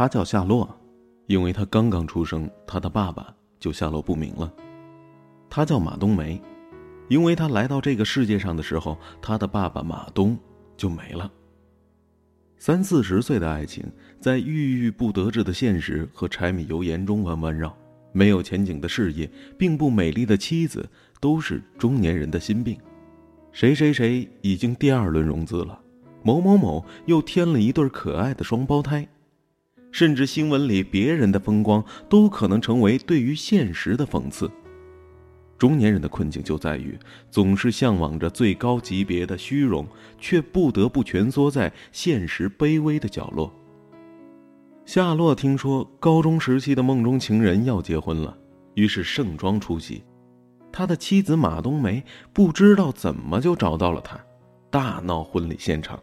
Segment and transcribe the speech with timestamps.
[0.00, 0.66] 他叫夏洛，
[1.26, 4.50] 因为他刚刚出生，他的爸爸就下落不明了。
[5.50, 6.40] 他叫马冬梅，
[7.10, 10.38] 因为他来到这个世界上的时候，他的爸爸马东
[10.74, 11.30] 就没了。
[12.56, 13.84] 三四十岁的爱情，
[14.18, 17.76] 在郁郁不得志的现实和柴米油盐中弯弯绕，
[18.12, 20.88] 没有前景的事业，并不美丽的妻子，
[21.20, 22.74] 都是中年人的心病。
[23.52, 25.78] 谁谁谁已经第二轮融资了，
[26.22, 29.06] 某某某又添了一对可爱的双胞胎。
[29.92, 34.50] 甚至新闻里别人的风光都可能成为对于现实的讽刺。
[35.58, 36.98] 中年人的困境就在于
[37.30, 39.86] 总是向往着最高级别的虚荣，
[40.18, 43.52] 却不得不蜷缩在现实卑微的角落。
[44.86, 48.36] 夏洛听说高中时期的梦中情人要结婚了，
[48.74, 50.02] 于是盛装出席。
[50.72, 52.02] 他的妻子马冬梅
[52.32, 54.18] 不知道怎么就找到了他，
[54.70, 56.00] 大闹婚礼现场。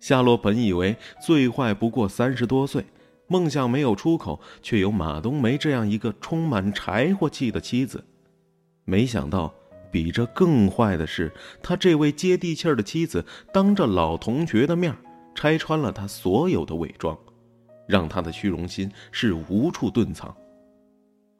[0.00, 2.86] 夏洛本以为最坏不过三十多岁，
[3.26, 8.02] 梦想没有出口，却有马冬梅这样一个充满柴火气的妻子。
[8.86, 9.52] 没想到，
[9.92, 11.30] 比这更坏的是，
[11.62, 14.96] 他这位接地气儿的妻子，当着老同学的面
[15.34, 17.16] 拆穿了他所有的伪装，
[17.86, 20.34] 让他的虚荣心是无处遁藏。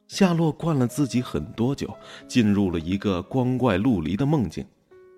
[0.07, 1.89] 夏洛灌了自己很多酒，
[2.29, 4.67] 进入了一个光怪陆离的梦境，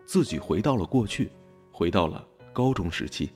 [0.07, 1.29] 自己回到了过去，
[1.73, 2.25] 回到了。
[2.55, 3.31] 高中时期，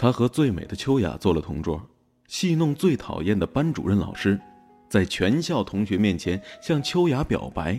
[0.00, 1.78] 他和最美的秋雅做了同桌，
[2.26, 4.40] 戏弄最讨厌的班主任老师，
[4.88, 7.78] 在全校同学面前向秋雅表白。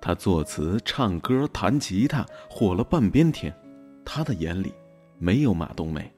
[0.00, 3.52] 他作词、唱歌、弹吉他，火了半边天。
[4.04, 4.72] 他的眼里
[5.18, 6.08] 没有马冬梅。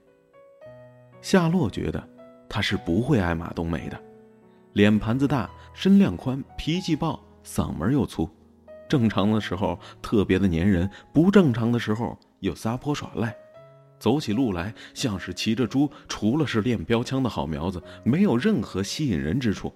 [1.22, 2.06] 夏洛觉得
[2.46, 3.98] 他是不会爱马冬梅的，
[4.74, 8.28] 脸盘子大，身量宽，脾气暴，嗓门又粗，
[8.86, 13.34] 正常的时候特别的粘人，不正常的时候又撒泼耍赖。
[14.02, 19.72] 走起路来像是骑着猪，除了是练标枪的好苗子，没有任何吸引人之处，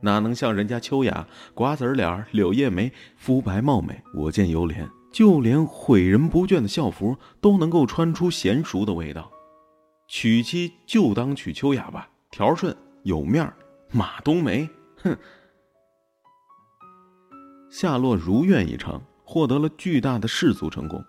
[0.00, 4.88] 哪能像人家秋雅瓜子脸、柳叶眉、肤白貌美，我见犹怜。
[5.12, 9.28] 就连诲人不倦的校服都能够穿出娴熟的味道。
[10.06, 13.56] 娶妻就当娶秋雅吧，条顺有面儿。
[13.90, 14.68] 马冬梅，
[15.02, 15.16] 哼。
[17.70, 21.04] 夏洛如愿以偿，获得了巨大的世俗成功。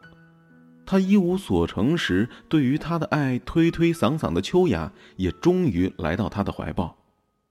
[0.85, 6.95] 他一无所成时，对于他的爱推推搡搡的秋雅，也终于来到他的怀抱。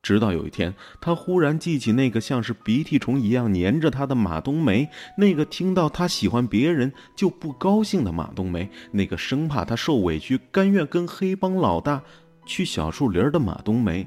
[0.03, 4.87] 直到有一天，他忽然记起那个像是鼻涕虫一样粘着他的马冬梅，
[5.17, 12.03] 那个听到他喜欢别人就不高兴的马冬梅，那个生怕他受委屈、甘愿跟黑帮老大
[12.45, 14.06] 去小树林的马冬梅，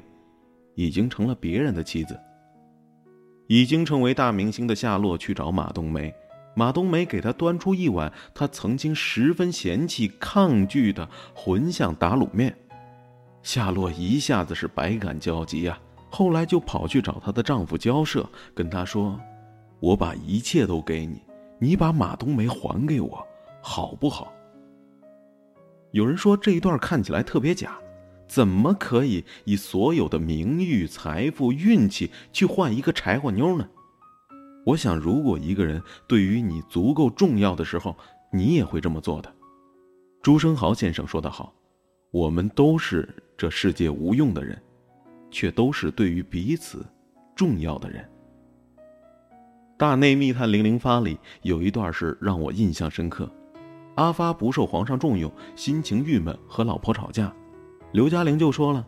[0.76, 2.16] 已经成了别人的妻子。
[3.48, 6.14] 已经成为大明星的夏洛去找马冬梅。
[6.58, 12.52] 马冬梅给他端出一碗他曾经十分嫌弃、抗拒的荤香打卤面，
[13.44, 15.78] 夏洛一下子是百感交集呀。
[16.10, 19.20] 后来就跑去找她的丈夫交涉，跟他说
[19.78, 21.22] ：“我把一切都给你，
[21.60, 23.24] 你把马冬梅还给我，
[23.62, 24.32] 好不好？”
[25.94, 27.78] 有人说这一段看起来特别假，
[28.26, 33.68] 怎么可以以所有的名誉、财富、运气去换一个柴火妞呢？
[34.68, 37.96] 我想，如果一个人对于你足够重要的时候，
[38.30, 39.34] 你也会这么做的。
[40.20, 41.54] 朱生豪先生说得好
[42.12, 44.60] ：“我们都是这世界无用的人，
[45.30, 46.84] 却都是对于彼此
[47.34, 48.04] 重要的人。”
[49.78, 53.26] 《大内密探零零发》里有一段是让我印象深刻：
[53.94, 57.34] 阿发不受皇上重用，心情郁闷，和老婆吵架，
[57.92, 58.86] 刘嘉玲就说了。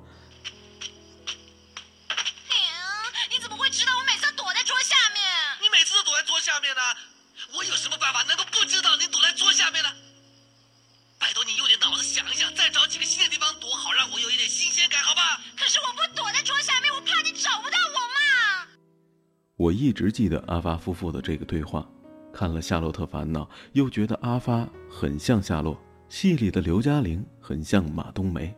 [19.70, 21.88] 我一直记得阿发夫妇的这个对话，
[22.32, 28.52] 看了《夏洛特烦恼》，又觉得阿发很像夏洛，戏里的刘嘉玲很像马冬梅。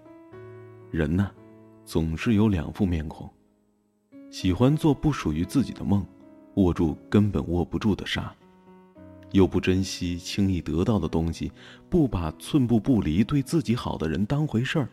[0.90, 1.30] 人呢，
[1.84, 3.28] 总是有两副面孔，
[4.30, 6.02] 喜欢做不属于自己的梦，
[6.54, 8.34] 握住根本握不住的沙，
[9.32, 11.52] 又不珍惜轻易得到的东西，
[11.90, 14.88] 不把寸步不离对自己好的人当回事儿，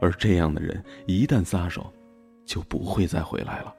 [0.00, 1.92] 而这样的人一旦撒手，
[2.46, 3.74] 就不会再回来了。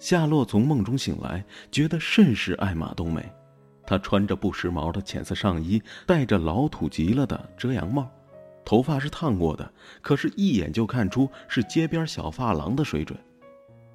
[0.00, 3.22] 夏洛从梦中醒来，觉得甚是爱马冬梅。
[3.86, 8.10] 她穿着不时髦的浅色上衣，戴着老土极了的遮阳帽，
[8.64, 9.70] 头发是烫过的，
[10.00, 13.18] 可是，一眼就看出是街边小发廊的水准。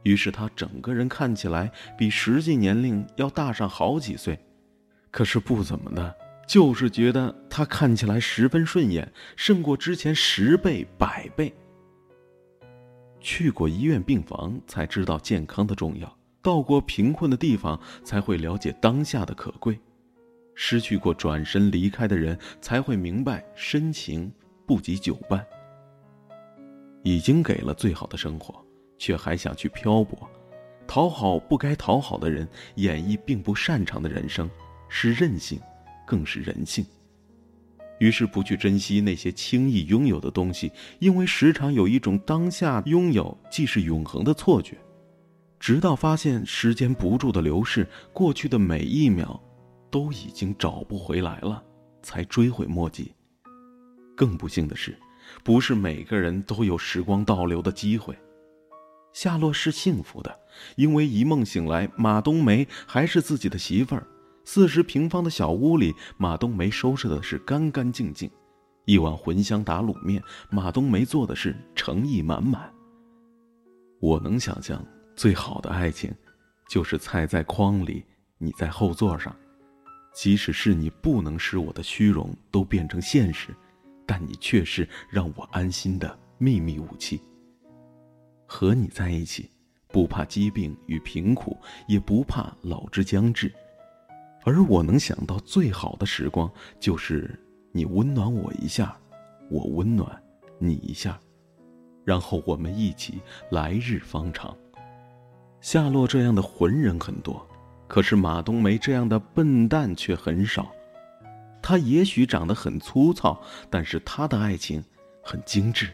[0.03, 4.39] 于是，她整个人看起来比实际年龄要大上好几岁。
[5.09, 6.15] 可是不怎么的，
[6.47, 11.51] 就是觉得她看起来十分顺眼，胜过之前十倍百倍。
[13.25, 19.80] 去过医院病房才知道健康的重要，到过贫困的地方才会了解当下的可贵，
[20.54, 24.31] 失去过转身离开的人才会明白深情
[24.68, 25.44] 不及久伴。
[27.01, 28.63] 已经给了最好的生活，
[29.00, 30.30] 却还想去漂泊，
[30.86, 34.48] 讨好不该讨好的人，演绎并不擅长的人生，
[34.88, 35.60] 是任性，
[36.06, 36.86] 更是人性。
[38.00, 44.77] 于是不去珍惜那些轻易拥有的东西，因为时常有一种当下拥有即是永恒的错觉，
[45.59, 49.39] 直到发现时间不住的流逝，过去的每一秒，
[49.89, 51.63] 都已经找不回来了，
[52.01, 53.13] 才追悔莫及。
[54.15, 54.98] 更不幸的是，
[55.44, 58.18] 不是每个人都有时光倒流的机会。
[59.13, 60.39] 夏洛是幸福的，
[60.75, 64.06] 因为一梦醒来，马冬梅还是自己的媳妇儿。
[64.45, 68.30] 四十平方的小屋里，马冬梅收拾的是干干净净，
[68.86, 70.21] 一碗茴香打卤面，
[70.51, 72.71] 马冬梅做的是诚意满满。
[74.00, 76.13] 我能想象，最好的爱情，
[76.69, 78.06] 就是菜在筐里，
[78.38, 79.36] 你在后座上，
[80.13, 83.50] 即使是你不能使我的虚荣都变成现实，
[84.06, 87.19] 但你却是让我安心的秘密武器。
[88.45, 89.50] 和你在一起，
[89.88, 91.57] 不怕疾病与贫苦，
[91.88, 93.51] 也不怕老之将至。
[94.45, 96.50] 而我能想到最好的时光，
[96.80, 97.38] 就是
[97.71, 98.95] 你温暖我一下，
[99.50, 100.24] 我温暖
[100.59, 101.19] 你一下，
[102.06, 103.19] 然后我们一起
[103.50, 104.56] 来日方长。
[105.62, 107.45] 夏洛这样的浑人很多，
[107.88, 110.71] 可是马冬梅这样的笨蛋却很少。
[111.59, 113.41] 他也许长得很粗糙，
[113.71, 114.83] 但是他的爱情
[115.24, 115.89] 很精致。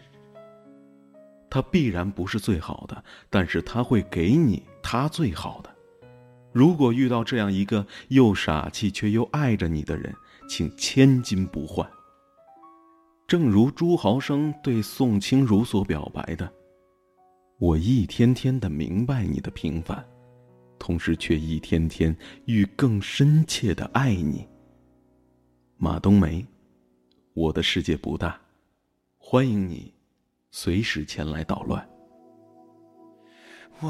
[1.50, 5.70] 他必然不是最好的，但是他会给你他最好的。
[6.54, 10.14] 如果遇到这样一个又傻气却又爱着你的人，
[10.50, 11.90] 请千金不换。
[13.28, 16.52] 正如朱豪生对宋清如所表白的
[17.58, 20.06] ：“我一天天的明白你的平凡，
[20.78, 22.14] 同时却一天天
[22.46, 24.46] 欲更深切的爱你。”
[25.80, 26.46] 马冬梅，
[27.34, 28.38] 我的世界不大，
[29.18, 29.94] 欢迎你，
[30.52, 31.88] 随时前来捣乱。
[33.80, 33.90] 我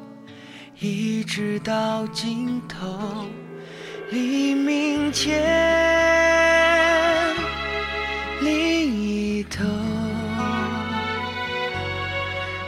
[0.83, 3.27] 一直到尽头，
[4.09, 5.39] 黎明前
[8.41, 9.63] 另一头，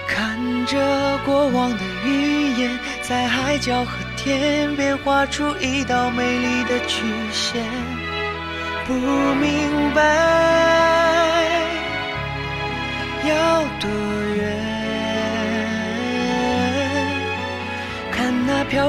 [0.08, 0.38] 看
[0.68, 7.66] 着过往的语言，在海角和天边画出一道美丽的曲线，
[8.86, 11.13] 不明白。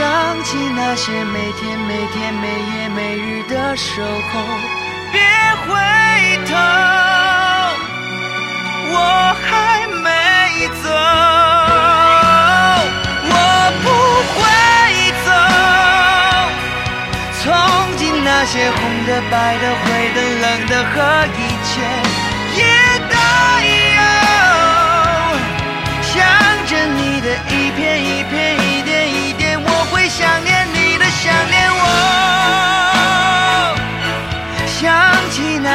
[0.00, 0.08] 想
[0.42, 4.40] 起那些每天每天、每夜每日的守候，
[5.12, 5.20] 别
[5.60, 5.68] 回
[6.48, 6.56] 头，
[8.88, 8.96] 我
[9.44, 10.08] 还没
[10.82, 10.88] 走。
[13.28, 13.34] 我
[13.82, 13.86] 不
[14.32, 14.40] 会
[15.26, 15.28] 走。
[17.42, 17.44] 从
[17.98, 20.96] 今那些红的、白的、灰的、冷的和
[21.36, 21.38] 一
[21.68, 21.70] 切
[22.56, 22.64] 也
[23.10, 23.14] 带
[23.98, 24.00] 有，
[26.02, 26.16] 想
[26.66, 28.32] 着你的一片一片、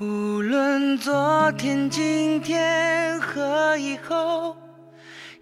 [0.00, 4.56] 无论昨天、今天和以后，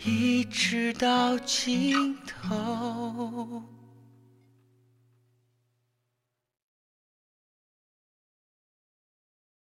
[0.04, 3.62] 一直到尽头。